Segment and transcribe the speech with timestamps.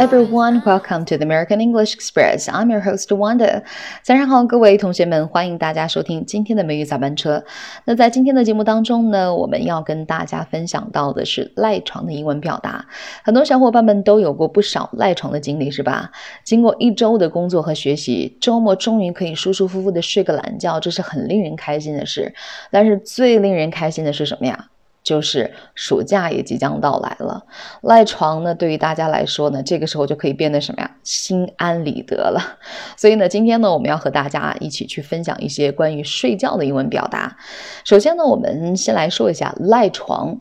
[0.00, 2.48] everyone, welcome to the American English Express.
[2.48, 3.62] I'm your host Wanda.
[4.02, 7.44] 早上好，各位同学们，欢迎大家收听今天的美语早班车。
[7.84, 12.86] 那在今天的节目当中呢，我们要跟大家分享到的是赖床的英文表达。
[13.22, 16.10] 很多小伙伴们都有过不少赖床的经历，是吧？
[16.44, 22.32] 经过一周的工作和学习，周末终于可以舒舒服服的睡个懒觉，这是很令人开心的事。
[22.70, 24.68] 但是最令人开心的是什么呀？
[25.02, 27.44] 就是暑假也即将到来了，
[27.82, 32.58] 赖床呢，对于大家来说呢，这个时候就可以变得什么呀，心安理得了。
[32.96, 37.36] 所以呢，今天呢，我们要和大家一起去分享一些关于睡觉的英文表达。
[37.84, 40.40] 首先呢，我们先来说一下赖床。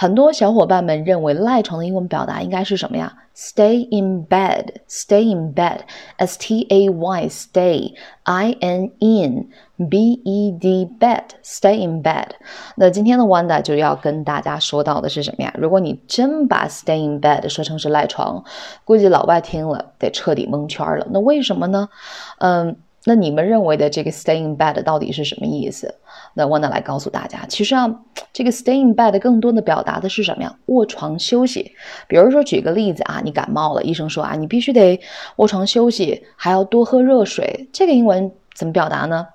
[0.00, 5.80] 很多小伙伴们认为赖床的英文表达应该是什么呀？Stay in bed, stay in bed,
[6.16, 9.50] S T A Y, stay, I N in,
[9.90, 12.28] B E D, bed, stay in bed。
[12.76, 15.52] 那今天的 Wanda 就要跟大家说到的是什么呀？
[15.58, 18.42] 如果你真把 stay in bed 说成是赖床，
[18.86, 21.06] 估计老外听了得彻底蒙圈了。
[21.10, 21.90] 那为什么呢？
[22.38, 22.74] 嗯。
[23.04, 25.94] 那你们认为的这个 stay in bed 到底是什么意思？
[26.34, 27.88] 那我呢来告诉大家，其实啊，
[28.32, 30.54] 这个 stay in bed 更多的表达的是什么呀？
[30.66, 31.72] 卧床休息。
[32.06, 35.00] 比如说，举个例子啊，你感冒了，医生说啊，你必须得
[35.36, 37.68] 卧床休息，还要多喝热水。
[37.72, 39.26] 这个英文怎么表达呢？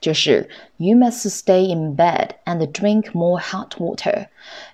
[0.00, 4.26] 就是 You must stay in bed and drink more hot water.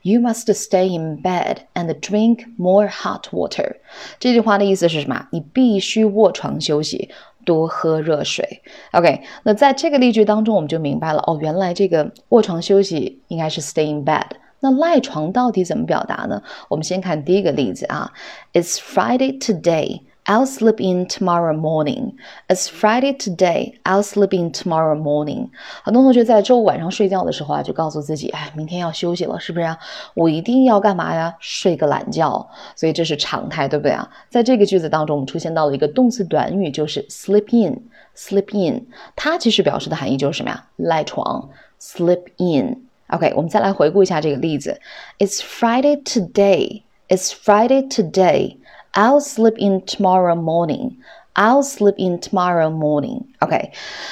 [0.02, 3.76] You must stay in bed and drink more hot water.
[4.18, 5.28] 这句话的意思是什么？
[5.30, 7.10] 你必须卧床休息。
[7.44, 8.62] 多喝热水。
[8.92, 14.26] OK，那在这个例句当中，我们就明白了哦，原来这个卧床休息应该是 stay in bed。
[14.60, 16.42] 那赖床到底怎么表达呢？
[16.68, 18.12] 我们先看第一个例子啊
[18.52, 20.02] ，It's Friday today。
[20.30, 22.16] I'll sleep in tomorrow morning.
[22.48, 23.80] It's Friday today.
[23.84, 25.48] I'll sleep in tomorrow morning.
[25.82, 29.76] 很多同学在周五晚上睡觉的时候啊，就告诉自己，哎，明天要休息了，是不是啊？
[30.14, 31.34] 我一定要干嘛呀？
[31.40, 32.48] 睡个懒觉。
[32.76, 34.08] 所以这是常态，对不对啊？
[34.28, 37.82] 在这个句子当中，我们出现到了一个动词短语，就是 sleep in。
[38.16, 38.86] sleep in，
[39.16, 40.64] 它其实表示的含义就是什么呀？
[40.76, 41.50] 赖床。
[41.80, 42.82] sleep in。
[43.08, 44.80] OK，我们再来回顾一下这个例子。
[45.18, 46.82] It's Friday today.
[47.08, 48.58] It's Friday today.
[48.92, 50.96] I'll sleep in tomorrow morning.
[51.34, 53.22] I'll sleep in tomorrow morning.
[53.38, 53.70] OK，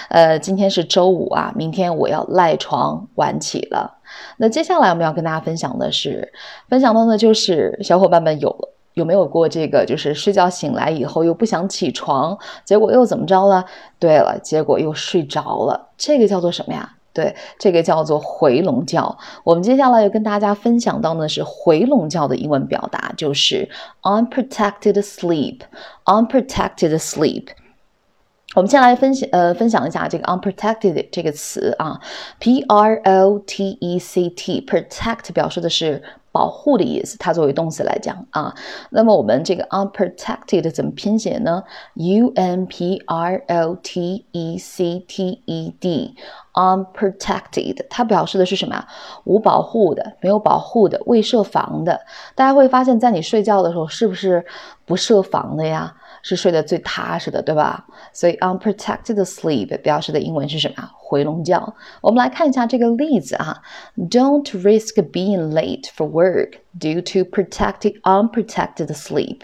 [0.09, 3.99] 呃，今天是周五啊，明天我要赖床晚起了。
[4.37, 6.33] 那接下来我们要跟大家分享的是，
[6.69, 13.65] 分享到呢就是小伙伴们有有没有过这个，就是睡觉醒来以后又不想起床，结果又怎么着了？
[13.99, 16.94] 对了，结果又睡着了，这个叫做什么呀？
[17.19, 19.19] 对，这个叫做回笼觉。
[19.43, 23.69] 我们接下来要跟大家分享到的是回笼觉的英文表达，就是
[24.03, 25.62] unprotected sleep。
[26.05, 27.49] unprotected sleep。
[28.55, 32.01] 我们先来分析呃分享一下这个 unprotected 这个词啊
[32.39, 36.00] ，p r o t e c t，protect 表示的是。
[36.31, 38.55] 保护的意思，它作为动词来讲啊，
[38.91, 48.87] 那么我们这个 unprotected 怎么拼写呢？U N P R O T E C T E D，unprotected，它表示的是什么呀？
[49.25, 52.00] 无保护的，没有保护的，未设防的。
[52.34, 54.44] 大家会发现，在你睡觉的时候，是不是
[54.84, 55.94] 不设防的呀？
[56.21, 57.87] 是睡得最踏实的，对吧？
[58.12, 60.91] 所以 unprotected sleep 表示的英文是什么？
[60.97, 61.56] 回笼觉。
[62.03, 63.62] 我们来看一下这个例子啊
[64.11, 69.43] ，Don't risk being late for work due to protected unprotected sleep.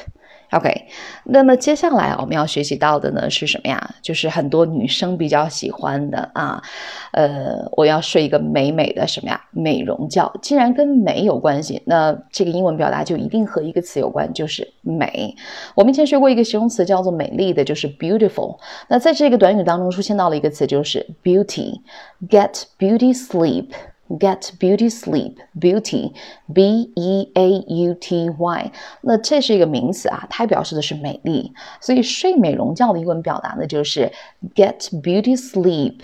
[0.50, 0.86] OK，
[1.24, 3.94] 那么接下来我们要学习到的呢是什么呀？
[4.00, 6.62] 就是很多女生比较喜欢的啊，
[7.12, 9.38] 呃，我要睡一个美美的什么呀？
[9.50, 10.32] 美容觉。
[10.40, 15.36] 既然跟美有关系，那这个英文表达就一定和一个词有关，就是美。
[15.74, 18.58] 我们以前学过一个形容词叫做美丽的，就是 beautiful。
[18.88, 23.66] 那在这个短语当中出现到了一个词，就是 beauty，get beauty sleep。
[24.09, 26.13] Get beauty sleep, beauty,
[26.53, 28.71] b e a u t y。
[29.01, 31.53] 那这是一个名词啊，它表示的是美丽。
[31.80, 34.12] 所以睡美容觉的英文表达呢，就是
[34.53, 36.01] get beauty sleep,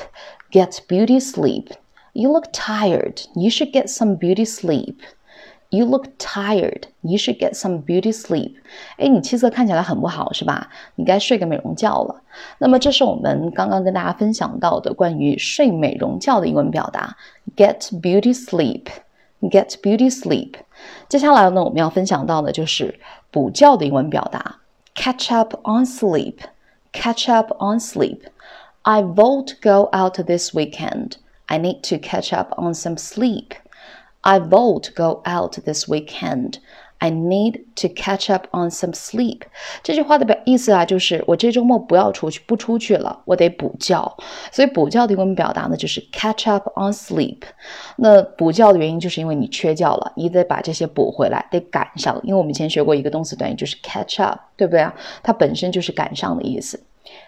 [0.51, 1.67] get beauty sleep.
[2.13, 3.25] You look tired.
[3.35, 4.95] You should get some beauty sleep.
[5.73, 6.83] You look tired.
[7.01, 8.55] You should get some beauty sleep.
[8.97, 10.69] 哎，你气色看起来很不好，是吧？
[10.95, 12.23] 你该睡个美容觉了。
[12.57, 17.15] 那么，这是我们刚刚跟大家分享到的关于睡美容觉的英文表达：
[17.55, 18.85] get beauty sleep.
[19.41, 20.55] Get beauty sleep.
[21.07, 22.99] 接下来呢，我们要分享到的就是
[23.31, 24.57] 补觉的英文表达：
[24.95, 26.37] catch up on sleep.
[26.91, 28.21] Catch up on sleep.
[28.81, 31.17] I won't go out this weekend.
[31.45, 33.51] I need to catch up on some sleep.
[34.26, 36.54] I won't go out this weekend.
[36.98, 39.42] I need to catch up on some sleep。
[39.82, 44.16] 这句话的表意思啊，就是我这周末不要出去，不出去了，我得补觉。
[44.50, 47.42] 所以补觉的英文表达呢，就是 catch up on sleep。
[47.96, 52.18] 那补觉的原因就是因为你缺觉了，你得把这些补回来，得赶上。
[52.22, 54.94] 因为我们以前学过一个动词短语，就是 catch up，对不对啊？
[55.22, 56.82] 它本身就是赶上的意思。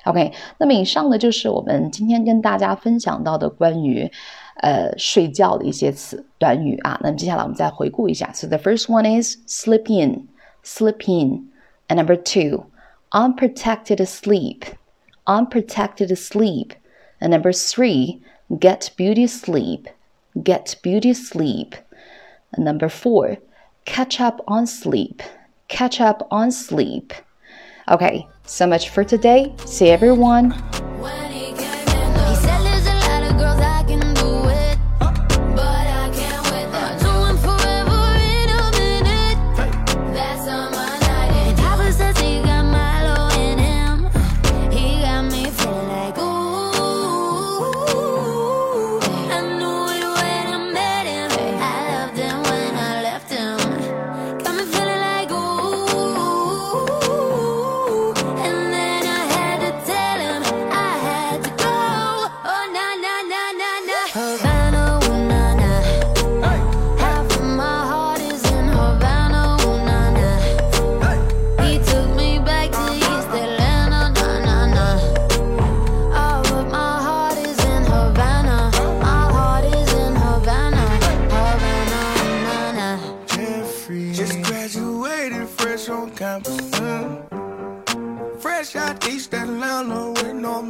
[0.05, 4.11] OK，那么以上呢就是我们今天跟大家分享到的关于
[4.62, 7.00] 呃睡觉的一些词短语啊。
[7.02, 8.32] 那么接下来我们再回顾一下。
[8.34, 10.28] So the first one is sleep in,
[10.64, 11.50] sleep in,
[11.88, 12.66] and number two,
[13.12, 14.64] unprotected sleep,
[15.26, 16.72] unprotected sleep,
[17.20, 19.88] and number three, get beauty sleep,
[20.36, 21.76] get beauty sleep,
[22.52, 23.38] and number four,
[23.86, 25.22] catch up on sleep,
[25.68, 27.14] catch up on sleep.
[27.90, 29.54] Okay, so much for today.
[29.66, 30.54] See everyone.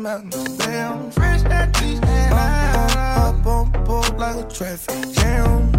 [0.07, 0.57] Mountains.
[0.59, 3.27] Damn, fresh out East Atlanta.
[3.27, 5.73] Up on board like a traffic jam.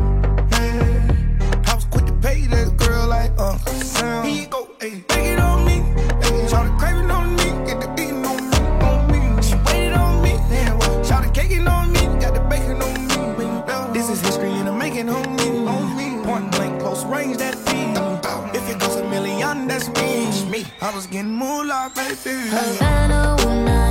[0.51, 4.25] Man, I was quick to pay that girl like Uncle Sam.
[4.25, 5.77] He go, hey, take it on me.
[6.21, 7.47] Hey, shout the craving on me.
[7.68, 8.57] Get the beating on me,
[8.89, 9.41] on me.
[9.41, 10.31] She waited on me.
[10.51, 12.01] Damn, shout the caking on me.
[12.19, 12.97] Got the bacon on
[13.39, 13.94] me.
[13.94, 15.47] This is history and I'm making on me.
[15.74, 16.07] On me.
[16.25, 17.95] Point blank, close range, that beat.
[18.59, 20.51] If it goes a million, that's me.
[20.51, 20.65] me.
[20.81, 22.35] I was getting moolah, baby.
[22.50, 23.87] Havana,